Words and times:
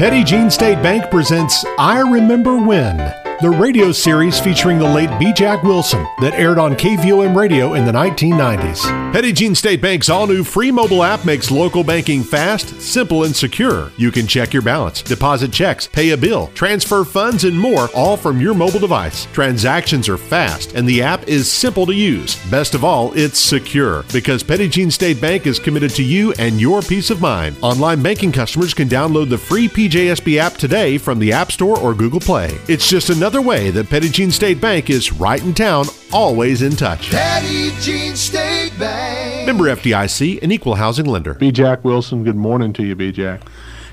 Petit 0.00 0.24
Jean 0.24 0.50
State 0.50 0.82
Bank 0.82 1.10
presents 1.10 1.62
I 1.78 2.00
Remember 2.00 2.56
When, 2.56 2.96
the 3.40 3.48
radio 3.48 3.90
series 3.90 4.38
featuring 4.38 4.78
the 4.78 4.84
late 4.84 5.08
B. 5.18 5.32
Jack 5.32 5.62
Wilson 5.62 6.06
that 6.20 6.34
aired 6.34 6.58
on 6.58 6.74
KVOM 6.74 7.34
radio 7.34 7.72
in 7.72 7.86
the 7.86 7.92
1990s. 7.92 9.12
Petit 9.14 9.32
Jean 9.32 9.54
State 9.54 9.80
Bank's 9.80 10.10
all 10.10 10.26
new 10.26 10.44
free 10.44 10.70
mobile 10.70 11.02
app 11.02 11.24
makes 11.24 11.50
local 11.50 11.82
banking 11.82 12.22
fast, 12.22 12.82
simple, 12.82 13.24
and 13.24 13.34
secure. 13.34 13.90
You 13.96 14.10
can 14.10 14.26
check 14.26 14.52
your 14.52 14.60
balance, 14.60 15.00
deposit 15.00 15.52
checks, 15.52 15.86
pay 15.86 16.10
a 16.10 16.18
bill, 16.18 16.48
transfer 16.48 17.02
funds, 17.02 17.44
and 17.44 17.58
more, 17.58 17.88
all 17.94 18.18
from 18.18 18.42
your 18.42 18.52
mobile 18.52 18.78
device. 18.78 19.24
Transactions 19.32 20.06
are 20.06 20.18
fast, 20.18 20.74
and 20.74 20.86
the 20.86 21.00
app 21.00 21.26
is 21.26 21.50
simple 21.50 21.86
to 21.86 21.94
use. 21.94 22.36
Best 22.50 22.74
of 22.74 22.84
all, 22.84 23.10
it's 23.14 23.38
secure 23.38 24.04
because 24.12 24.42
Petit 24.42 24.68
Jean 24.68 24.90
State 24.90 25.20
Bank 25.20 25.46
is 25.46 25.58
committed 25.58 25.92
to 25.92 26.02
you 26.02 26.32
and 26.34 26.60
your 26.60 26.82
peace 26.82 27.08
of 27.08 27.22
mind. 27.22 27.56
Online 27.62 28.02
banking 28.02 28.32
customers 28.32 28.74
can 28.74 28.88
download 28.88 29.30
the 29.30 29.38
free 29.38 29.66
PJSB 29.66 30.36
app 30.36 30.54
today 30.54 30.98
from 30.98 31.18
the 31.18 31.32
App 31.32 31.50
Store 31.50 31.78
or 31.78 31.94
Google 31.94 32.20
Play. 32.20 32.58
It's 32.68 32.88
just 32.88 33.08
another 33.08 33.29
way 33.38 33.70
that 33.70 33.90
Petit 33.90 34.08
Jean 34.08 34.30
State 34.30 34.62
Bank 34.62 34.88
is 34.88 35.12
right 35.12 35.42
in 35.42 35.52
town, 35.52 35.84
always 36.10 36.62
in 36.62 36.72
touch. 36.72 37.10
Petit 37.10 37.72
Jean 37.80 38.16
State 38.16 38.72
Bank. 38.78 39.46
Member 39.46 39.64
FDIC, 39.64 40.42
an 40.42 40.50
equal 40.50 40.76
housing 40.76 41.04
lender. 41.04 41.34
B. 41.34 41.52
Jack 41.52 41.84
Wilson, 41.84 42.24
good 42.24 42.36
morning 42.36 42.72
to 42.72 42.82
you, 42.82 42.94
B. 42.94 43.12
Jack. 43.12 43.42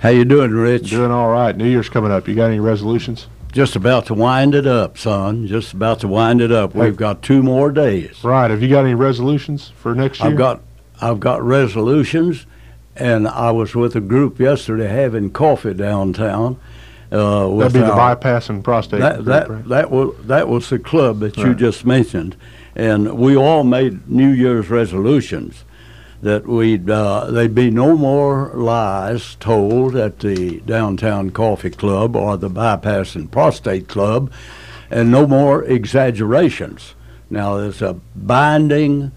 How 0.01 0.09
you 0.09 0.23
doing, 0.23 0.51
Rich? 0.51 0.91
Doing 0.91 1.11
all 1.11 1.29
right. 1.29 1.57
New 1.57 1.67
Year's 1.67 1.89
coming 1.89 2.11
up. 2.11 2.27
You 2.27 2.35
got 2.35 2.45
any 2.45 2.59
resolutions? 2.59 3.27
Just 3.51 3.75
about 3.75 4.05
to 4.05 4.13
wind 4.13 4.53
it 4.53 4.67
up, 4.67 4.97
son. 4.97 5.47
Just 5.47 5.73
about 5.73 5.99
to 6.01 6.07
wind 6.07 6.41
it 6.41 6.51
up. 6.51 6.75
We've 6.75 6.95
got 6.95 7.23
two 7.23 7.41
more 7.41 7.71
days. 7.71 8.23
Right. 8.23 8.51
Have 8.51 8.61
you 8.61 8.69
got 8.69 8.85
any 8.85 8.93
resolutions 8.93 9.71
for 9.75 9.95
next 9.95 10.19
year? 10.19 10.29
I've 10.29 10.37
got 10.37 10.61
I've 11.01 11.19
got 11.19 11.41
resolutions, 11.41 12.45
and 12.95 13.27
I 13.27 13.51
was 13.51 13.75
with 13.75 13.95
a 13.95 14.01
group 14.01 14.39
yesterday 14.39 14.87
having 14.87 15.31
coffee 15.31 15.73
downtown. 15.73 16.59
Uh, 17.11 17.55
That'd 17.57 17.73
be 17.73 17.79
the 17.79 17.91
our- 17.91 18.15
bypassing 18.15 18.63
prostate. 18.63 18.99
that 18.99 19.23
that 19.25 19.49
right? 19.49 19.67
that 19.69 19.91
was 19.91 20.15
that 20.25 20.47
was 20.49 20.69
the 20.69 20.79
club 20.79 21.19
that 21.19 21.37
you 21.37 21.53
just 21.55 21.85
mentioned, 21.85 22.35
and 22.75 23.17
we 23.17 23.35
all 23.37 23.63
made 23.63 24.09
New 24.09 24.29
Year's 24.29 24.69
resolutions 24.69 25.63
that 26.21 26.47
we'd 26.47 26.89
uh, 26.89 27.29
there'd 27.31 27.53
be 27.55 27.69
no 27.69 27.95
more 27.95 28.51
lies 28.55 29.35
told 29.35 29.95
at 29.95 30.19
the 30.19 30.59
downtown 30.61 31.29
coffee 31.29 31.69
club 31.69 32.15
or 32.15 32.35
the 32.37 32.49
bypass 32.49 33.15
and 33.15 33.31
prostate 33.31 33.87
club, 33.87 34.29
and 34.89 35.09
no 35.11 35.25
more 35.27 35.63
exaggerations. 35.63 36.95
Now 37.29 37.57
there's 37.57 37.81
a 37.81 37.93
binding 38.15 39.11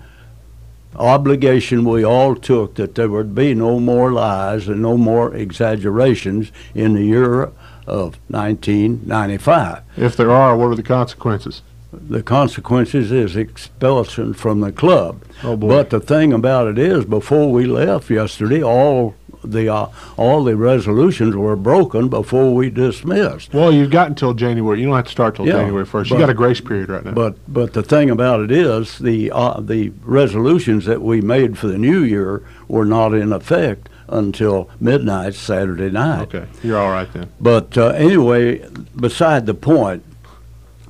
obligation 0.97 1.85
we 1.85 2.05
all 2.05 2.35
took 2.35 2.75
that 2.75 2.95
there 2.95 3.09
would 3.09 3.35
be 3.35 3.55
no 3.55 3.81
more 3.81 4.13
lies 4.13 4.69
and 4.69 4.83
no 4.83 4.97
more 4.97 5.35
exaggerations 5.35 6.51
in 6.75 6.95
the 6.95 7.05
year 7.05 7.51
of 7.87 8.19
1995. 8.29 9.83
If 9.97 10.17
there 10.17 10.31
are, 10.31 10.57
what 10.57 10.67
are 10.67 10.75
the 10.75 10.83
consequences? 10.83 11.63
The 11.93 12.23
consequences 12.23 13.11
is 13.11 13.37
expulsion 13.37 14.33
from 14.33 14.61
the 14.61 14.71
club. 14.71 15.23
Oh 15.43 15.57
boy. 15.57 15.69
But 15.69 15.91
the 15.91 15.99
thing 15.99 16.33
about 16.33 16.69
it 16.69 16.79
is, 16.79 17.05
before 17.05 17.51
we 17.51 17.67
left 17.67 18.11
yesterday, 18.11 18.63
all 18.63 19.17
the 19.45 19.69
uh, 19.69 19.87
all 20.17 20.45
the 20.45 20.57
resolutions 20.57 21.35
were 21.37 21.57
broken 21.57 22.09
before 22.09 22.55
we 22.55 22.71
dismissed. 22.71 23.53
well, 23.55 23.73
you've 23.73 23.91
got 23.91 24.09
until 24.09 24.35
January. 24.35 24.81
You 24.81 24.87
don't 24.87 24.97
have 24.97 25.07
to 25.07 25.11
start 25.11 25.37
till 25.37 25.47
Yeah, 25.47 25.55
January 25.55 25.85
first. 25.87 26.11
You 26.11 26.19
got 26.19 26.31
a 26.31 26.35
grace 26.35 26.61
period 26.61 26.89
right 26.89 27.05
now. 27.05 27.13
But 27.13 27.37
but 27.49 27.73
the 27.73 27.83
thing 27.83 28.11
about 28.11 28.41
it 28.41 28.51
is, 28.51 28.99
the 28.99 29.31
uh, 29.33 29.61
the 29.61 29.93
resolutions 30.05 30.85
that 30.87 31.03
we 31.03 31.21
made 31.21 31.59
for 31.59 31.67
the 31.69 31.79
new 31.79 32.01
year 32.03 32.43
were 32.69 32.85
not 32.85 33.15
in 33.15 33.33
effect 33.33 33.89
until 34.09 34.69
midnight 34.81 35.35
Saturday 35.35 35.91
night. 35.91 36.23
okay, 36.23 36.47
you're 36.63 36.79
all 36.79 36.91
right 36.91 37.13
then. 37.13 37.31
But 37.41 37.79
uh, 37.79 37.89
anyway, 37.91 38.69
beside 38.97 39.47
the 39.47 39.55
point, 39.55 40.03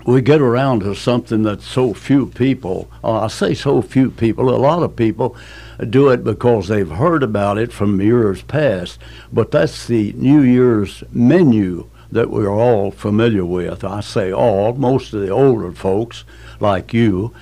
we 0.06 0.22
get 0.22 0.40
around 0.40 0.80
to 0.80 0.94
something 0.94 1.42
that 1.42 1.60
so 1.60 1.92
few 1.92 2.26
people, 2.26 2.90
uh, 3.04 3.20
I 3.24 3.28
say 3.28 3.52
so 3.54 3.82
few 3.82 4.10
people, 4.10 4.48
a 4.48 4.56
lot 4.56 4.82
of 4.82 4.96
people 4.96 5.36
do 5.84 6.08
it 6.08 6.24
because 6.24 6.68
they've 6.68 6.90
heard 6.90 7.22
about 7.22 7.58
it 7.58 7.72
from 7.72 8.00
years 8.00 8.42
past, 8.42 8.98
but 9.32 9.50
that's 9.50 9.86
the 9.86 10.12
New 10.14 10.42
Year's 10.42 11.02
menu 11.10 11.88
that 12.12 12.30
we're 12.30 12.50
all 12.50 12.90
familiar 12.90 13.44
with. 13.44 13.84
I 13.84 14.00
say 14.00 14.32
all, 14.32 14.74
most 14.74 15.12
of 15.14 15.20
the 15.20 15.30
older 15.30 15.72
folks 15.72 16.24
like 16.58 16.92
you. 16.92 17.32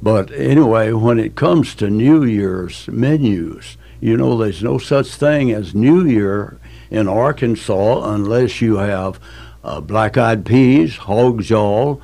But 0.00 0.32
anyway, 0.32 0.92
when 0.92 1.18
it 1.18 1.36
comes 1.36 1.74
to 1.76 1.90
New 1.90 2.24
Year's 2.24 2.88
menus, 2.88 3.76
you 4.00 4.16
know, 4.16 4.36
there's 4.36 4.62
no 4.62 4.78
such 4.78 5.14
thing 5.14 5.52
as 5.52 5.74
New 5.74 6.04
Year 6.04 6.58
in 6.90 7.08
Arkansas 7.08 8.12
unless 8.12 8.60
you 8.60 8.76
have 8.76 9.20
uh, 9.62 9.80
black-eyed 9.80 10.44
peas, 10.44 10.96
hog 10.96 11.42
jaw, 11.42 11.96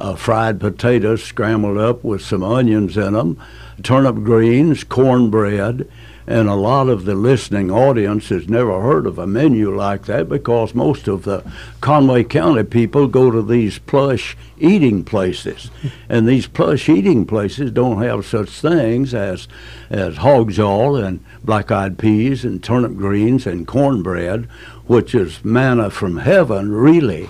uh, 0.00 0.14
fried 0.14 0.58
potatoes 0.58 1.22
scrambled 1.22 1.78
up 1.78 2.02
with 2.02 2.22
some 2.22 2.42
onions 2.42 2.96
in 2.96 3.12
them, 3.12 3.40
turnip 3.82 4.16
greens, 4.16 4.82
cornbread, 4.82 5.86
and 6.26 6.48
a 6.48 6.54
lot 6.54 6.88
of 6.88 7.06
the 7.06 7.14
listening 7.14 7.70
audience 7.70 8.28
has 8.28 8.48
never 8.48 8.80
heard 8.80 9.04
of 9.04 9.18
a 9.18 9.26
menu 9.26 9.74
like 9.74 10.06
that 10.06 10.28
because 10.28 10.74
most 10.74 11.08
of 11.08 11.24
the 11.24 11.42
Conway 11.80 12.22
County 12.22 12.62
people 12.62 13.08
go 13.08 13.30
to 13.30 13.42
these 13.42 13.78
plush 13.80 14.36
eating 14.58 15.02
places, 15.04 15.70
and 16.08 16.28
these 16.28 16.46
plush 16.46 16.88
eating 16.88 17.26
places 17.26 17.72
don't 17.72 18.02
have 18.02 18.24
such 18.24 18.48
things 18.48 19.12
as 19.12 19.48
as 19.90 20.18
hog 20.18 20.52
jaw 20.52 20.94
and 20.94 21.24
black-eyed 21.42 21.98
peas 21.98 22.44
and 22.44 22.62
turnip 22.62 22.96
greens 22.96 23.46
and 23.46 23.66
cornbread, 23.66 24.44
which 24.86 25.14
is 25.14 25.44
manna 25.44 25.90
from 25.90 26.18
heaven, 26.18 26.70
really. 26.70 27.28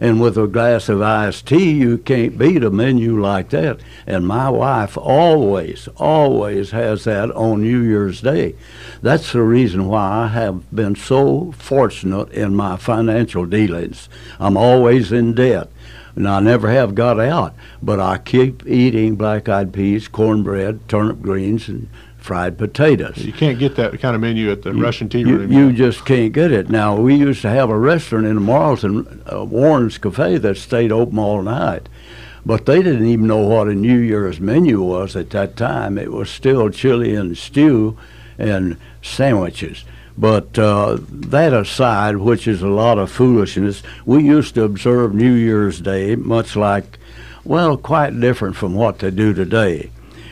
And 0.00 0.18
with 0.18 0.38
a 0.38 0.46
glass 0.46 0.88
of 0.88 1.02
iced 1.02 1.46
tea, 1.46 1.72
you 1.72 1.98
can't 1.98 2.38
beat 2.38 2.64
a 2.64 2.70
menu 2.70 3.20
like 3.20 3.50
that. 3.50 3.80
And 4.06 4.26
my 4.26 4.48
wife 4.48 4.96
always, 4.96 5.88
always 5.96 6.70
has 6.70 7.04
that 7.04 7.30
on 7.32 7.60
New 7.60 7.82
Year's 7.82 8.22
Day. 8.22 8.54
That's 9.02 9.32
the 9.32 9.42
reason 9.42 9.88
why 9.88 10.24
I 10.24 10.28
have 10.28 10.74
been 10.74 10.96
so 10.96 11.52
fortunate 11.52 12.32
in 12.32 12.56
my 12.56 12.78
financial 12.78 13.44
dealings. 13.44 14.08
I'm 14.38 14.56
always 14.56 15.12
in 15.12 15.34
debt. 15.34 15.68
And 16.16 16.28
I 16.28 16.40
never 16.40 16.68
have 16.70 16.96
got 16.96 17.20
out, 17.20 17.54
but 17.80 18.00
I 18.00 18.18
keep 18.18 18.66
eating 18.66 19.14
black-eyed 19.14 19.72
peas, 19.72 20.08
cornbread, 20.08 20.88
turnip 20.88 21.22
greens, 21.22 21.68
and 21.68 21.88
fried 22.20 22.58
potatoes. 22.58 23.16
You 23.18 23.32
can't 23.32 23.58
get 23.58 23.76
that 23.76 23.98
kind 24.00 24.14
of 24.14 24.20
menu 24.20 24.50
at 24.50 24.62
the 24.62 24.72
Russian 24.72 25.08
tea 25.08 25.20
You, 25.20 25.38
room. 25.38 25.52
you 25.52 25.72
just 25.72 26.04
can't 26.04 26.32
get 26.32 26.52
it. 26.52 26.68
Now, 26.68 26.96
we 26.96 27.14
used 27.14 27.42
to 27.42 27.50
have 27.50 27.70
a 27.70 27.78
restaurant 27.78 28.26
in 28.26 28.38
Morrilton, 28.38 29.20
uh, 29.32 29.44
Warren's 29.44 29.98
Cafe, 29.98 30.38
that 30.38 30.56
stayed 30.56 30.92
open 30.92 31.18
all 31.18 31.42
night. 31.42 31.88
But 32.44 32.66
they 32.66 32.82
didn't 32.82 33.06
even 33.06 33.26
know 33.26 33.46
what 33.46 33.68
a 33.68 33.74
New 33.74 33.98
Year's 33.98 34.40
menu 34.40 34.80
was 34.80 35.16
at 35.16 35.30
that 35.30 35.56
time. 35.56 35.98
It 35.98 36.12
was 36.12 36.30
still 36.30 36.70
chili 36.70 37.14
and 37.14 37.36
stew 37.36 37.98
and 38.38 38.76
sandwiches. 39.02 39.84
But 40.16 40.58
uh, 40.58 40.98
that 41.10 41.52
aside, 41.52 42.16
which 42.16 42.46
is 42.46 42.62
a 42.62 42.68
lot 42.68 42.98
of 42.98 43.10
foolishness, 43.10 43.82
we 44.04 44.22
used 44.22 44.54
to 44.54 44.64
observe 44.64 45.14
New 45.14 45.32
Year's 45.32 45.80
Day 45.80 46.16
much 46.16 46.56
like, 46.56 46.98
well, 47.44 47.76
quite 47.76 48.18
different 48.20 48.56
from 48.56 48.74
what 48.74 48.98
they 48.98 49.10
do 49.10 49.32
today. 49.32 49.90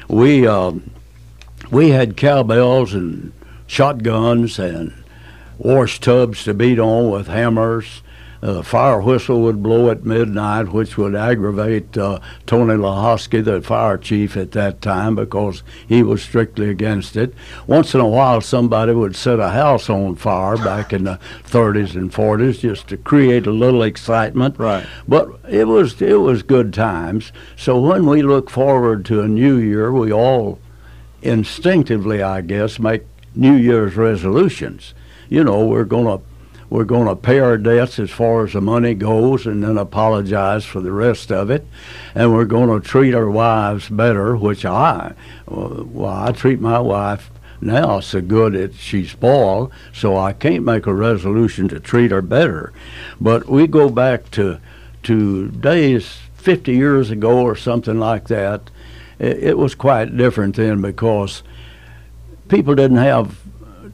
We 0.09 0.47
um, 0.47 0.91
we 1.71 1.91
had 1.91 2.17
cowbells 2.17 2.95
and 2.95 3.33
shotguns 3.67 4.59
and 4.59 4.93
wash 5.59 6.01
tubs 6.01 6.45
to 6.45 6.55
beat 6.55 6.79
on 6.79 7.11
with 7.11 7.27
hammers. 7.27 8.03
Uh, 8.41 8.53
the 8.53 8.63
fire 8.63 9.01
whistle 9.01 9.41
would 9.43 9.65
blow 9.65 9.91
at 9.91 10.05
midnight, 10.05 10.69
which 10.69 10.97
would 10.97 11.15
aggravate 11.15 11.99
uh, 11.99 12.21
Tony 12.47 12.75
Lahosky, 12.75 13.45
the 13.45 13.61
fire 13.61 13.99
chief 13.99 14.37
at 14.37 14.53
that 14.53 14.81
time, 14.81 15.17
because 15.17 15.65
he 15.89 16.05
was 16.05 16.23
strictly 16.23 16.71
against 16.71 17.17
it. 17.17 17.35
Once 17.67 17.95
in 17.95 18.01
a 18.01 18.07
while, 18.07 18.41
somebody 18.41 18.93
would 18.93 19.17
set 19.17 19.41
a 19.41 19.49
house 19.49 19.91
on 19.91 20.15
fire 20.15 20.57
back 20.57 20.93
in 20.93 21.03
the 21.03 21.19
30s 21.47 21.97
and 21.97 22.13
40s 22.13 22.61
just 22.61 22.87
to 22.87 22.97
create 22.97 23.45
a 23.47 23.51
little 23.51 23.83
excitement. 23.83 24.57
Right. 24.57 24.87
But 25.09 25.31
it 25.49 25.67
was 25.67 26.01
it 26.01 26.21
was 26.21 26.45
good 26.45 26.73
times. 26.73 27.33
So 27.57 27.81
when 27.81 28.07
we 28.07 28.23
look 28.23 28.51
forward 28.51 29.05
to 29.07 29.21
a 29.21 29.29
new 29.29 29.57
year, 29.57 29.93
we 29.93 30.13
all 30.13 30.61
instinctively, 31.23 32.23
I 32.23 32.41
guess, 32.41 32.79
make 32.79 33.05
New 33.35 33.55
Year's 33.55 33.97
resolutions. 33.97 34.95
You 35.29 35.45
know, 35.45 35.65
we're 35.65 35.85
gonna 35.85 36.21
we're 36.71 36.85
gonna 36.85 37.17
pay 37.17 37.39
our 37.39 37.57
debts 37.57 37.99
as 37.99 38.11
far 38.11 38.45
as 38.45 38.53
the 38.53 38.61
money 38.61 38.95
goes, 38.95 39.47
and 39.47 39.63
then 39.63 39.79
apologize 39.79 40.65
for 40.65 40.81
the 40.81 40.93
rest 40.93 41.33
of 41.33 41.51
it, 41.51 41.67
and 42.15 42.33
we're 42.33 42.45
gonna 42.45 42.81
treat 42.81 43.15
our 43.15 43.31
wives 43.31 43.89
better, 43.89 44.37
which 44.37 44.65
I, 44.65 45.15
uh, 45.51 45.85
well, 45.85 46.13
I 46.13 46.33
treat 46.33 46.61
my 46.61 46.79
wife 46.79 47.31
now 47.61 48.01
so 48.01 48.21
good 48.21 48.53
that 48.53 48.75
she's 48.75 49.11
spoiled, 49.11 49.73
so 49.93 50.17
I 50.17 50.33
can't 50.33 50.65
make 50.65 50.87
a 50.87 50.95
resolution 50.95 51.69
to 51.69 51.81
treat 51.81 52.11
her 52.11 52.23
better. 52.23 52.73
But 53.21 53.49
we 53.49 53.67
go 53.67 53.89
back 53.89 54.31
to 54.33 54.61
to 55.05 55.49
days 55.49 56.19
50 56.37 56.73
years 56.73 57.11
ago 57.11 57.41
or 57.43 57.57
something 57.57 57.99
like 57.99 58.29
that. 58.29 58.71
It, 59.19 59.39
it 59.39 59.59
was 59.59 59.75
quite 59.75 60.17
different 60.17 60.57
then 60.57 60.81
because 60.81 61.43
people 62.49 62.75
didn't 62.75 62.99
have 62.99 63.39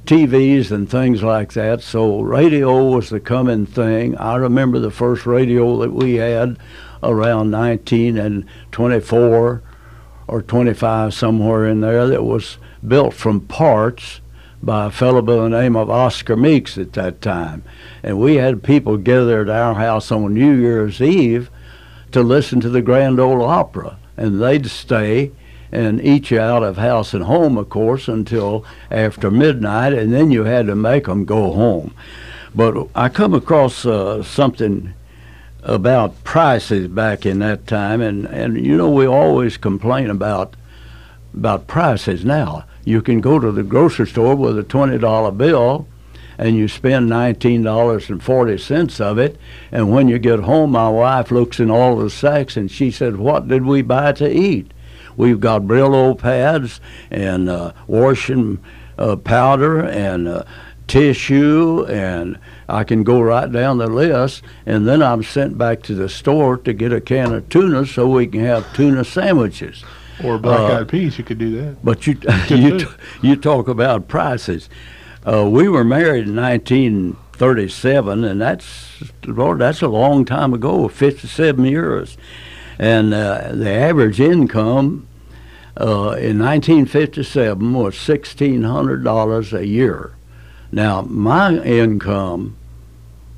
TVs 0.07 0.71
and 0.71 0.89
things 0.89 1.23
like 1.23 1.53
that. 1.55 1.81
So 1.81 2.21
radio 2.21 2.85
was 2.85 3.09
the 3.09 3.21
coming 3.21 3.67
thing. 3.67 4.17
I 4.19 4.37
remember 4.37 4.79
the 4.79 4.91
first 4.91 5.25
radio 5.27 5.79
that 5.79 5.93
we 5.93 6.15
had 6.15 6.59
around 7.03 7.51
19 7.51 8.19
and 8.19 8.47
24 8.73 9.63
or 10.27 10.43
25 10.43 11.15
somewhere 11.15 11.67
in 11.67 11.81
there 11.81 12.07
that 12.07 12.25
was 12.25 12.59
built 12.87 13.15
from 13.15 13.41
parts 13.41 14.21
by 14.63 14.87
a 14.87 14.91
fellow 14.91 15.21
by 15.21 15.35
the 15.37 15.49
name 15.49 15.77
of 15.77 15.91
Oscar 15.91 16.37
Meeks 16.37 16.79
at 16.79 16.95
that 16.95 17.21
time. 17.21 17.63
And 18.03 18.19
we 18.19 18.37
had 18.37 18.63
people 18.63 18.97
gather 18.97 19.43
at 19.43 19.51
our 19.51 19.75
house 19.75 20.11
on 20.11 20.35
New 20.35 20.55
Year's 20.55 21.01
Eve 21.03 21.51
to 22.13 22.23
listen 22.23 22.61
to 22.61 22.71
the 22.71 22.83
Grand 22.83 23.21
Ole 23.21 23.43
Opry. 23.43 23.91
And 24.17 24.41
they'd 24.41 24.67
stay 24.67 25.33
and 25.73 26.01
eat 26.01 26.31
you 26.31 26.39
out 26.39 26.63
of 26.63 26.77
house 26.77 27.15
and 27.15 27.25
home, 27.25 27.59
of 27.59 27.69
course, 27.69 28.07
until 28.07 28.65
after 28.91 29.31
midnight, 29.31 29.93
and 29.93 30.13
then 30.13 30.31
you 30.31 30.45
had 30.45 30.67
to 30.67 30.77
make 30.77 31.07
them 31.07 31.25
go 31.25 31.53
home. 31.53 31.93
But 32.55 32.89
I 32.95 33.09
come 33.09 33.35
across 33.35 33.85
uh, 33.85 34.23
something 34.23 34.95
about 35.65 36.23
prices 36.23 36.87
back 36.89 37.27
in 37.27 37.41
that 37.41 37.67
time, 37.67 38.01
and, 38.01 38.27
and 38.27 38.65
you 38.65 38.77
know 38.77 38.91
we 38.91 39.07
always 39.07 39.57
complain 39.57 40.11
about 40.11 40.55
about 41.33 41.67
prices 41.67 42.25
now. 42.25 42.65
You 42.85 43.03
can 43.03 43.21
go 43.21 43.41
to 43.41 43.51
the 43.51 43.65
grocery 43.65 44.07
store 44.07 44.37
with 44.37 44.57
a 44.57 44.63
twenty 44.63 44.99
dollar 44.99 45.33
bill, 45.33 45.89
and 46.39 46.57
you 46.57 46.69
spend 46.69 47.09
nineteen 47.09 47.63
dollars 47.63 48.11
and 48.11 48.23
forty 48.23 48.59
cents 48.59 49.01
of 49.01 49.19
it, 49.19 49.39
and 49.73 49.91
when 49.91 50.09
you 50.09 50.19
get 50.19 50.41
home, 50.41 50.73
my 50.73 50.89
wife 50.89 51.31
looks 51.31 51.61
in 51.61 51.71
all 51.71 51.97
the 51.97 52.11
sacks 52.11 52.57
and 52.57 52.71
she 52.71 52.91
said, 52.91 53.17
"What 53.17 53.49
did 53.49 53.65
we 53.65 53.83
buy 53.83 54.13
to 54.13 54.31
eat?" 54.31 54.73
We've 55.17 55.39
got 55.41 55.63
Brillo 55.63 56.19
pads 56.19 56.81
and 57.11 57.49
uh, 57.49 57.73
washing 57.87 58.59
uh, 58.99 59.15
powder 59.17 59.81
and 59.81 60.27
uh, 60.27 60.43
tissue, 60.89 61.85
and 61.87 62.39
I 62.69 62.85
can 62.85 63.05
go 63.05 63.21
right 63.21 63.51
down 63.51 63.79
the 63.79 63.87
list. 63.87 64.43
And 64.67 64.87
then 64.89 65.03
I'm 65.03 65.23
sent 65.23 65.59
back 65.59 65.83
to 65.85 65.95
the 65.95 66.09
store 66.09 66.57
to 66.59 66.73
get 66.73 66.93
a 66.93 67.01
can 67.01 67.33
of 67.33 67.49
tuna 67.49 67.87
so 67.87 68.09
we 68.09 68.27
can 68.27 68.41
have 68.41 68.73
tuna 68.75 69.05
sandwiches. 69.05 69.85
Or 70.23 70.39
black 70.39 70.61
Uh, 70.61 70.81
eyed 70.81 70.89
peas, 70.89 71.19
you 71.19 71.25
could 71.25 71.39
do 71.39 71.51
that. 71.61 71.85
But 71.85 72.07
you 72.07 72.17
you 72.49 72.79
t- 72.81 72.87
you 73.23 73.37
talk 73.37 73.69
about 73.69 74.09
prices. 74.09 74.69
Uh, 75.27 75.49
we 75.49 75.69
were 75.69 75.85
married 75.85 76.27
in 76.29 76.37
1937, 76.37 78.25
and 78.25 78.41
that's 78.41 79.03
Lord, 79.25 79.59
that's 79.59 79.81
a 79.81 79.89
long 79.89 80.27
time 80.27 80.53
ago, 80.53 80.87
57 80.87 81.65
years. 81.65 82.19
And 82.79 83.15
uh, 83.15 83.53
the 83.53 83.71
average 83.71 84.21
income 84.21 85.09
uh, 85.81 86.17
in 86.19 86.39
1957 86.39 87.73
was 87.73 87.95
$1,600 87.95 89.59
a 89.59 89.67
year. 89.67 90.15
Now 90.71 91.03
my 91.03 91.57
income 91.63 92.57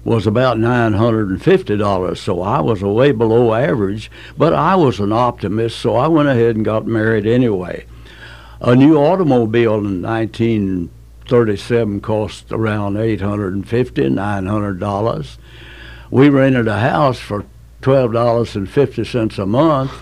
was 0.05 0.27
about 0.27 0.57
$950, 0.57 2.17
so 2.17 2.43
I 2.43 2.61
was 2.61 2.83
way 2.83 3.13
below 3.13 3.55
average, 3.55 4.11
but 4.37 4.53
I 4.53 4.75
was 4.75 4.99
an 5.01 5.13
optimist, 5.13 5.79
so 5.79 5.97
I 5.97 6.09
went 6.09 6.29
ahead 6.29 6.57
and 6.57 6.65
got 6.65 6.87
married 6.87 7.27
anyway. 7.27 7.87
A 8.61 8.75
new 8.75 8.97
automobile 8.97 9.79
in 9.79 10.03
1937 11.29 12.01
cost 12.03 12.53
around 12.53 12.95
$850, 12.95 13.65
$900. 13.65 15.39
We 16.09 16.29
rented 16.29 16.69
a 16.69 16.79
house 16.79 17.19
for 17.19 17.45
$12.50 17.83 19.39
a 19.39 19.47
month, 19.47 19.93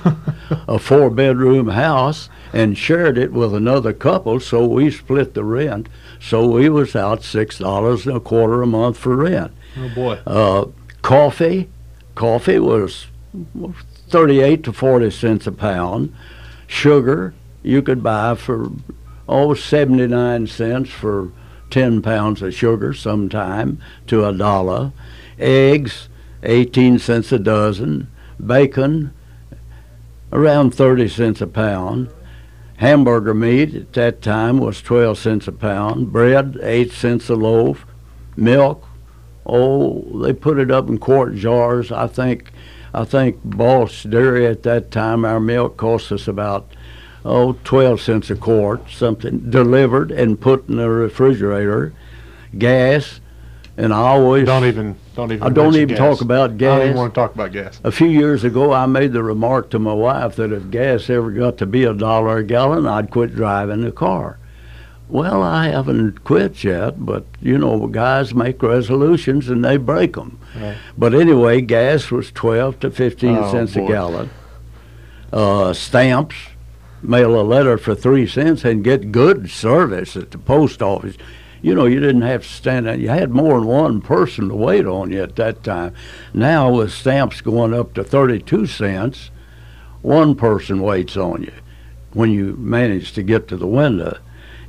a 0.69 0.79
four 0.79 1.09
bedroom 1.09 1.69
house, 1.69 2.29
and 2.53 2.76
shared 2.76 3.17
it 3.17 3.32
with 3.32 3.55
another 3.55 3.94
couple, 3.94 4.38
so 4.38 4.67
we 4.67 4.91
split 4.91 5.32
the 5.32 5.44
rent. 5.44 5.88
So 6.21 6.47
we 6.47 6.69
was 6.69 6.94
out 6.94 7.21
$6 7.21 8.06
and 8.06 8.17
a 8.17 8.20
quarter 8.20 8.61
a 8.61 8.67
month 8.67 8.99
for 8.99 9.17
rent. 9.17 9.53
Oh, 9.79 9.88
boy. 9.94 10.20
Uh, 10.27 10.67
coffee, 11.00 11.70
coffee 12.15 12.59
was 12.59 13.06
38 14.11 14.62
to 14.65 14.73
40 14.75 15.11
cents 15.11 15.47
a 15.47 15.53
pound. 15.53 16.15
Sugar, 16.67 17.32
you 17.62 17.81
could 17.81 18.03
buy 18.03 18.35
for 18.35 18.70
oh 19.29 19.55
79 19.55 20.47
cents 20.47 20.91
for 20.91 21.32
10 21.71 22.03
pounds 22.03 22.43
of 22.43 22.55
sugar 22.55 22.93
sometime 22.93 23.81
to 24.06 24.25
a 24.25 24.32
dollar. 24.32 24.93
Eggs, 25.38 26.09
18 26.43 26.99
cents 26.99 27.32
a 27.32 27.38
dozen. 27.38 28.09
Bacon, 28.44 29.12
around 30.32 30.75
30 30.75 31.09
cents 31.09 31.41
a 31.41 31.47
pound. 31.47 32.11
Hamburger 32.76 33.35
meat 33.35 33.75
at 33.75 33.93
that 33.93 34.21
time 34.21 34.59
was 34.59 34.82
12 34.82 35.17
cents 35.17 35.49
a 35.49 35.53
pound. 35.53 36.12
Bread, 36.12 36.59
8 36.61 36.93
cents 36.93 37.29
a 37.29 37.35
loaf. 37.35 37.87
Milk, 38.37 38.87
oh, 39.47 40.03
they 40.23 40.32
put 40.32 40.59
it 40.59 40.70
up 40.70 40.88
in 40.88 40.99
quart 40.99 41.35
jars. 41.37 41.93
I 41.93 42.09
think, 42.09 42.53
I 42.93 43.05
think 43.05 43.38
Boss 43.44 44.03
Dairy 44.03 44.47
at 44.47 44.65
that 44.65 44.91
time, 44.91 45.25
our 45.25 45.41
milk 45.41 45.77
cost 45.77 46.11
us 46.11 46.27
about, 46.27 46.75
oh, 47.25 47.56
12 47.65 48.00
cents 48.00 48.31
a 48.31 48.37
quart, 48.37 48.91
something 48.91 49.50
delivered 49.50 50.11
and 50.11 50.41
put 50.41 50.69
in 50.69 50.76
the 50.76 50.88
refrigerator. 50.91 51.93
Gas, 52.56 53.21
and 53.76 53.93
I 53.93 53.99
always 53.99 54.47
Don't 54.47 54.65
even, 54.65 54.97
don't 55.17 55.32
even. 55.32 55.43
I 55.43 55.49
don't 55.50 55.75
even 55.75 55.88
gas. 55.88 55.99
talk 55.99 56.21
about 56.21 56.56
gas. 56.59 56.73
I 56.75 56.79
don't 56.79 56.85
even 56.91 56.97
want 56.97 57.15
to 57.15 57.21
talk 57.21 57.35
about 57.35 57.50
gas. 57.53 57.81
A 57.82 57.91
few 57.91 58.06
years 58.09 58.44
ago, 58.44 58.73
I 58.73 58.87
made 58.87 59.12
the 59.12 59.23
remark 59.25 59.71
to 59.71 59.79
my 59.81 59.93
wife 59.93 60.37
that 60.37 60.53
if 60.53 60.71
gas 60.71 61.11
ever 61.11 61.31
got 61.32 61.59
to 61.59 61.67
be 61.67 61.82
a 61.85 61.93
dollar 61.93 62.38
a 62.38 62.44
gallon, 62.44 62.87
I'd 62.87 63.11
quit 63.11 63.35
driving 63.35 63.81
the 63.81 63.91
car. 63.91 64.38
Well, 65.09 65.43
I 65.43 65.69
haven't 65.69 66.25
quit 66.25 66.62
yet, 66.65 67.05
but 67.05 67.25
you 67.41 67.59
know, 67.59 67.87
guys 67.88 68.35
make 68.35 68.62
resolutions 68.62 69.49
and 69.49 69.65
they 69.65 69.77
break 69.77 70.15
them. 70.15 70.38
Right. 70.59 70.77
But 70.97 71.15
anyway, 71.15 71.61
gas 71.61 72.11
was 72.12 72.31
12 72.31 72.79
to 72.81 72.91
15 72.91 73.37
Oh, 73.37 73.50
cents 73.53 73.75
boy. 73.75 73.85
a 73.85 73.88
gallon. 73.88 74.31
Uh, 75.32 75.73
stamps, 75.73 76.37
mail 77.05 77.41
a 77.41 77.43
letter 77.43 77.79
for 77.79 77.95
three 77.95 78.27
cents 78.27 78.65
and 78.65 78.85
get 78.85 79.12
good 79.12 79.51
service 79.51 80.17
at 80.17 80.31
the 80.31 80.39
post 80.39 80.83
office. 80.83 81.17
You 81.62 81.75
know, 81.75 81.87
you 81.87 82.01
didn't 82.01 82.23
have 82.23 82.43
to 82.43 82.49
stand 82.49 82.87
there. 82.87 82.97
You 82.97 83.09
had 83.09 83.31
more 83.31 83.59
than 83.59 83.67
one 83.67 84.01
person 84.03 84.49
to 84.49 84.55
wait 84.55 84.87
on 84.87 85.11
you 85.11 85.23
at 85.23 85.37
that 85.37 85.65
time. 85.65 85.95
Now, 86.35 86.71
with 86.71 86.93
stamps 86.93 87.41
going 87.41 87.73
up 87.73 87.95
to 87.95 88.05
32 88.05 88.67
cents, 88.67 89.31
one 90.03 90.35
person 90.35 90.83
waits 90.83 91.17
on 91.17 91.43
you 91.43 91.53
when 92.12 92.31
you 92.31 92.55
manage 92.56 93.12
to 93.12 93.23
get 93.23 93.49
to 93.49 93.56
the 93.56 93.67
window. 93.67 94.19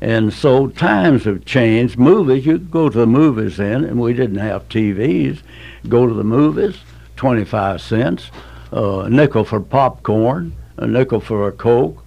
And 0.02 0.34
so 0.34 0.68
times 0.68 1.24
have 1.24 1.46
changed. 1.46 1.98
Movies, 1.98 2.46
you 2.46 2.58
go 2.60 2.90
to 2.90 2.98
the 2.98 3.08
movies 3.08 3.58
then, 3.58 3.84
and 3.84 4.00
we 4.00 4.14
didn't 4.14 4.38
have 4.38 4.70
TVs. 4.70 5.40
Go 5.88 6.08
to 6.08 6.14
the 6.14 6.24
movies, 6.24 6.78
25 7.16 7.82
cents, 7.82 8.32
uh, 8.72 9.00
a 9.00 9.10
nickel 9.10 9.46
for 9.46 9.60
popcorn, 9.60 10.54
a 10.78 10.88
nickel 10.88 11.20
for 11.20 11.48
a 11.48 11.52
Coke. 11.52 12.05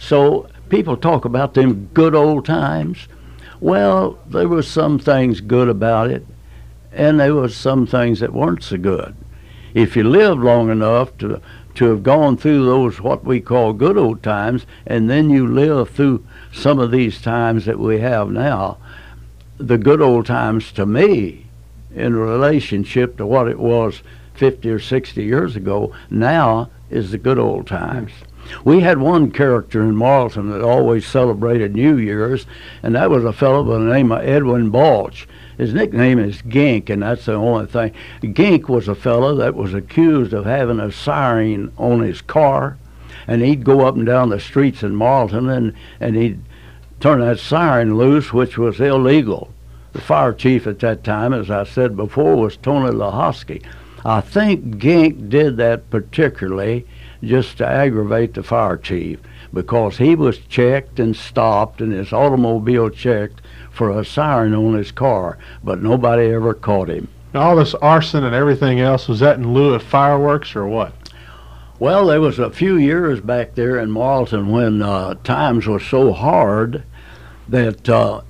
So 0.00 0.48
people 0.70 0.96
talk 0.96 1.24
about 1.24 1.54
them 1.54 1.90
good 1.92 2.14
old 2.14 2.46
times. 2.46 3.06
Well, 3.60 4.18
there 4.26 4.48
were 4.48 4.62
some 4.62 4.98
things 4.98 5.42
good 5.42 5.68
about 5.68 6.10
it, 6.10 6.26
and 6.90 7.20
there 7.20 7.34
were 7.34 7.50
some 7.50 7.86
things 7.86 8.20
that 8.20 8.32
weren't 8.32 8.64
so 8.64 8.78
good. 8.78 9.14
If 9.74 9.96
you 9.96 10.02
lived 10.02 10.40
long 10.40 10.70
enough 10.70 11.16
to 11.18 11.40
to 11.74 11.84
have 11.84 12.02
gone 12.02 12.36
through 12.36 12.64
those 12.64 13.00
what 13.00 13.24
we 13.24 13.40
call 13.40 13.72
good 13.72 13.96
old 13.96 14.22
times, 14.22 14.66
and 14.86 15.08
then 15.08 15.30
you 15.30 15.46
live 15.46 15.90
through 15.90 16.26
some 16.52 16.80
of 16.80 16.90
these 16.90 17.22
times 17.22 17.66
that 17.66 17.78
we 17.78 18.00
have 18.00 18.28
now, 18.30 18.78
the 19.58 19.78
good 19.78 20.00
old 20.00 20.26
times 20.26 20.72
to 20.72 20.84
me, 20.84 21.46
in 21.94 22.16
relationship 22.16 23.16
to 23.18 23.26
what 23.26 23.46
it 23.46 23.58
was 23.58 24.02
50 24.34 24.68
or 24.70 24.80
60 24.80 25.22
years 25.22 25.54
ago, 25.54 25.92
now 26.08 26.70
is 26.88 27.12
the 27.12 27.18
good 27.18 27.38
old 27.38 27.66
times. 27.66 28.10
We 28.64 28.80
had 28.80 28.98
one 28.98 29.30
character 29.30 29.82
in 29.82 29.94
Morrilton 29.94 30.50
that 30.50 30.62
always 30.62 31.06
celebrated 31.06 31.74
New 31.74 31.96
Year's, 31.96 32.46
and 32.82 32.94
that 32.94 33.10
was 33.10 33.24
a 33.24 33.32
fellow 33.32 33.64
by 33.64 33.78
the 33.78 33.92
name 33.92 34.12
of 34.12 34.22
Edwin 34.22 34.70
Balch. 34.70 35.28
His 35.56 35.74
nickname 35.74 36.18
is 36.18 36.42
Gink, 36.42 36.90
and 36.90 37.02
that's 37.02 37.26
the 37.26 37.34
only 37.34 37.66
thing. 37.66 37.92
Gink 38.32 38.68
was 38.68 38.88
a 38.88 38.94
fellow 38.94 39.34
that 39.36 39.54
was 39.54 39.74
accused 39.74 40.32
of 40.32 40.46
having 40.46 40.80
a 40.80 40.90
siren 40.90 41.72
on 41.76 42.00
his 42.00 42.22
car, 42.22 42.78
and 43.26 43.42
he'd 43.42 43.64
go 43.64 43.86
up 43.86 43.94
and 43.94 44.06
down 44.06 44.30
the 44.30 44.40
streets 44.40 44.82
in 44.82 44.94
Morrilton, 44.94 45.54
and, 45.54 45.74
and 46.00 46.16
he'd 46.16 46.40
turn 46.98 47.20
that 47.20 47.38
siren 47.38 47.96
loose, 47.96 48.32
which 48.32 48.58
was 48.58 48.80
illegal. 48.80 49.52
The 49.92 50.00
fire 50.00 50.32
chief 50.32 50.66
at 50.66 50.78
that 50.80 51.04
time, 51.04 51.32
as 51.32 51.50
I 51.50 51.64
said 51.64 51.96
before, 51.96 52.36
was 52.36 52.56
Tony 52.56 52.90
Lahosky. 52.90 53.64
I 54.04 54.20
think 54.20 54.78
Gink 54.78 55.28
did 55.28 55.56
that 55.58 55.90
particularly 55.90 56.86
just 57.22 57.58
to 57.58 57.66
aggravate 57.66 58.34
the 58.34 58.42
fire 58.42 58.76
chief 58.76 59.20
because 59.52 59.98
he 59.98 60.14
was 60.14 60.38
checked 60.38 60.98
and 61.00 61.14
stopped 61.16 61.80
and 61.80 61.92
his 61.92 62.12
automobile 62.12 62.88
checked 62.90 63.42
for 63.70 63.90
a 63.90 64.04
siren 64.04 64.54
on 64.54 64.74
his 64.74 64.92
car, 64.92 65.38
but 65.62 65.82
nobody 65.82 66.32
ever 66.32 66.54
caught 66.54 66.88
him. 66.88 67.08
Now, 67.32 67.40
all 67.42 67.56
this 67.56 67.74
arson 67.74 68.24
and 68.24 68.34
everything 68.34 68.80
else, 68.80 69.08
was 69.08 69.20
that 69.20 69.38
in 69.38 69.52
lieu 69.52 69.74
of 69.74 69.82
fireworks 69.82 70.56
or 70.56 70.66
what? 70.66 70.92
Well, 71.78 72.06
there 72.06 72.20
was 72.20 72.38
a 72.38 72.50
few 72.50 72.76
years 72.76 73.20
back 73.20 73.54
there 73.54 73.78
in 73.78 73.90
Morrilton 73.90 74.50
when 74.50 74.82
uh, 74.82 75.14
times 75.24 75.66
were 75.66 75.80
so 75.80 76.12
hard 76.12 76.82
that 77.48 77.88
uh, 77.88 78.20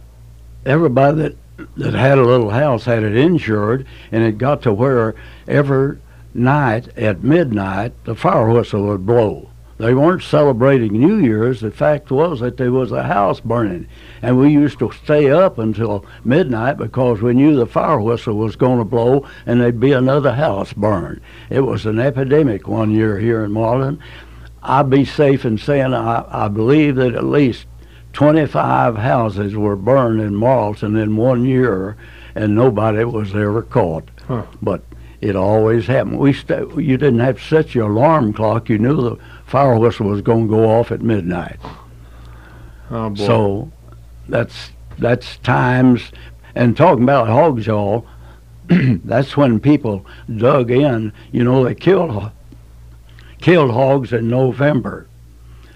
everybody 0.65 1.23
that 1.23 1.37
that 1.77 1.95
had 1.95 2.19
a 2.19 2.25
little 2.25 2.51
house 2.51 2.85
had 2.85 3.03
it 3.03 3.17
insured, 3.17 3.87
and 4.13 4.23
it 4.23 4.39
got 4.39 4.63
to 4.63 4.73
where 4.73 5.15
every 5.47 5.99
night 6.35 6.89
at 6.97 7.23
midnight 7.23 7.93
the 8.05 8.15
fire 8.15 8.49
whistle 8.49 8.87
would 8.87 9.07
blow. 9.07 9.51
They 9.81 9.95
weren't 9.95 10.23
celebrating 10.23 10.93
New 10.93 11.17
Year's. 11.17 11.61
The 11.61 11.71
fact 11.71 12.11
was 12.11 12.41
that 12.41 12.59
there 12.59 12.71
was 12.71 12.93
a 12.93 13.05
house 13.05 13.41
burning, 13.41 13.87
and 14.21 14.39
we 14.39 14.53
used 14.53 14.79
to 14.81 14.93
stay 14.93 15.31
up 15.31 15.59
until 15.59 16.05
midnight 16.23 16.77
because 16.77 17.23
we 17.23 17.33
knew 17.33 17.57
the 17.57 17.65
fire 17.65 17.99
whistle 17.99 18.35
was 18.35 18.57
going 18.57 18.79
to 18.79 18.85
blow 18.85 19.27
and 19.47 19.59
there'd 19.59 19.81
be 19.81 19.93
another 19.93 20.33
house 20.33 20.75
burned. 20.75 21.23
It 21.49 21.61
was 21.61 21.87
an 21.87 21.99
epidemic 21.99 22.69
one 22.69 22.91
year 22.91 23.19
here 23.19 23.43
in 23.43 23.53
Morrilton. 23.53 24.01
I'd 24.63 24.91
be 24.91 25.07
safe 25.07 25.47
in 25.47 25.57
saying 25.57 25.95
I, 25.95 26.27
I 26.29 26.49
believe 26.49 26.97
that 26.97 27.15
at 27.15 27.25
least 27.25 27.65
25 28.13 28.97
houses 28.97 29.57
were 29.57 29.77
burned 29.77 30.21
in 30.21 30.35
Morrilton 30.35 31.01
in 31.03 31.17
one 31.17 31.47
year, 31.47 31.97
and 32.35 32.55
nobody 32.55 33.05
was 33.05 33.35
ever 33.35 33.63
caught. 33.63 34.11
Huh. 34.27 34.45
But 34.61 34.83
it 35.21 35.37
always 35.37 35.87
happened. 35.87 36.19
We 36.19 36.33
st- 36.33 36.77
you 36.77 36.97
didn't 36.97 37.21
have 37.21 37.39
to 37.39 37.45
set 37.45 37.75
your 37.75 37.91
alarm 37.91 38.33
clock. 38.33 38.69
You 38.69 38.79
knew 38.79 38.97
the 38.97 39.17
fire 39.47 39.79
whistle 39.79 40.07
was 40.07 40.23
going 40.23 40.47
to 40.47 40.51
go 40.51 40.65
off 40.71 40.91
at 40.91 41.03
midnight. 41.03 41.59
Oh, 42.91 43.11
boy. 43.11 43.27
So 43.27 43.73
that's 44.29 44.71
that's 44.99 45.37
times. 45.39 46.11
And 46.55 46.77
talking 46.77 47.05
about 47.05 47.29
hogs, 47.29 47.67
y'all, 47.67 48.07
that's 48.69 49.37
when 49.37 49.61
people 49.61 50.07
dug 50.35 50.71
in. 50.71 51.13
You 51.33 51.45
know, 51.45 51.65
they 51.65 51.75
killed 51.75 52.31
killed 53.41 53.73
hogs 53.73 54.13
in 54.13 54.29
November. 54.29 55.07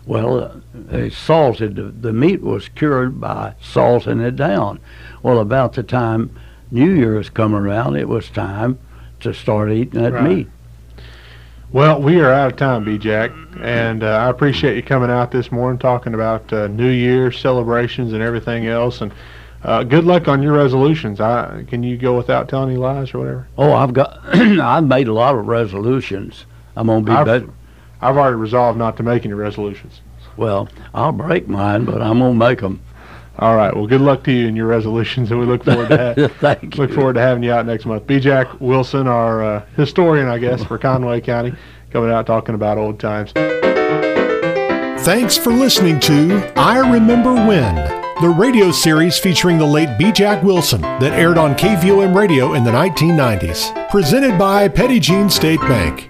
Well, 0.06 0.38
uh, 0.38 0.60
they 0.74 1.08
salted 1.08 1.76
the, 1.76 1.84
the 1.84 2.12
meat 2.12 2.42
was 2.42 2.68
cured 2.68 3.20
by 3.20 3.54
salting 3.60 4.20
it 4.20 4.36
down. 4.36 4.80
Well, 5.22 5.38
about 5.38 5.74
the 5.74 5.82
time 5.82 6.38
New 6.70 6.92
Year's 6.92 7.30
come 7.30 7.54
around, 7.54 7.96
it 7.96 8.08
was 8.08 8.28
time 8.28 8.78
to 9.24 9.34
start 9.34 9.70
eating 9.72 10.00
that 10.02 10.12
Right. 10.12 10.22
meat. 10.28 10.48
Well, 11.72 12.00
we 12.00 12.20
are 12.20 12.30
out 12.32 12.52
of 12.52 12.56
time, 12.56 12.84
B 12.84 12.98
Jack, 12.98 13.32
and 13.60 14.04
uh, 14.04 14.06
I 14.06 14.28
appreciate 14.28 14.76
you 14.76 14.82
coming 14.82 15.10
out 15.10 15.32
this 15.32 15.50
morning 15.50 15.78
talking 15.78 16.14
about 16.14 16.50
uh, 16.52 16.68
New 16.68 16.88
Year 16.90 17.32
celebrations 17.32 18.12
and 18.12 18.22
everything 18.22 18.66
else. 18.68 19.00
And 19.00 19.12
uh, 19.64 19.82
good 19.82 20.04
luck 20.04 20.28
on 20.28 20.40
your 20.40 20.52
resolutions. 20.52 21.20
I 21.20 21.64
can 21.66 21.82
you 21.82 21.96
go 21.96 22.16
without 22.16 22.48
telling 22.48 22.70
any 22.70 22.78
lies 22.78 23.12
or 23.12 23.18
whatever? 23.18 23.48
Oh, 23.58 23.72
I've 23.72 23.92
got 23.92 24.20
I've 24.34 24.84
made 24.86 25.08
a 25.08 25.12
lot 25.12 25.34
of 25.34 25.46
resolutions. 25.48 26.46
I'm 26.76 26.86
gonna 26.86 27.04
be 27.04 27.10
I've- 27.12 27.24
better. 27.28 27.48
I've 28.00 28.16
already 28.18 28.36
resolved 28.36 28.78
not 28.78 28.96
to 28.98 29.02
make 29.02 29.24
any 29.24 29.34
resolutions. 29.34 30.00
Well, 30.36 30.68
I'll 30.92 31.12
break 31.12 31.48
mine, 31.48 31.86
but 31.86 32.02
I'm 32.02 32.18
gonna 32.18 32.34
make 32.34 32.60
them. 32.60 32.82
All 33.38 33.56
right. 33.56 33.74
Well, 33.74 33.86
good 33.86 34.00
luck 34.00 34.22
to 34.24 34.32
you 34.32 34.46
and 34.46 34.56
your 34.56 34.66
resolutions, 34.66 35.30
and 35.30 35.40
we 35.40 35.46
look 35.46 35.64
forward 35.64 35.88
to 35.88 36.14
ha- 36.18 36.28
Thank 36.40 36.76
look 36.78 36.90
you. 36.90 36.94
forward 36.96 37.14
to 37.14 37.20
having 37.20 37.42
you 37.42 37.52
out 37.52 37.66
next 37.66 37.84
month. 37.84 38.06
B. 38.06 38.20
Jack 38.20 38.60
Wilson, 38.60 39.08
our 39.08 39.42
uh, 39.42 39.66
historian, 39.76 40.28
I 40.28 40.38
guess, 40.38 40.62
for 40.62 40.78
Conway 40.78 41.20
County, 41.20 41.52
coming 41.90 42.10
out 42.10 42.26
talking 42.26 42.54
about 42.54 42.78
old 42.78 43.00
times. 43.00 43.32
Thanks 45.04 45.36
for 45.36 45.52
listening 45.52 46.00
to 46.00 46.52
I 46.56 46.78
Remember 46.78 47.34
When, 47.34 47.74
the 48.22 48.28
radio 48.34 48.70
series 48.70 49.18
featuring 49.18 49.58
the 49.58 49.66
late 49.66 49.98
B. 49.98 50.12
Jack 50.12 50.42
Wilson 50.42 50.80
that 50.80 51.12
aired 51.12 51.36
on 51.36 51.54
KVOM 51.56 52.14
radio 52.14 52.54
in 52.54 52.64
the 52.64 52.70
1990s. 52.70 53.90
Presented 53.90 54.38
by 54.38 54.66
Petit 54.68 55.00
Jean 55.00 55.28
State 55.28 55.60
Bank. 55.60 56.08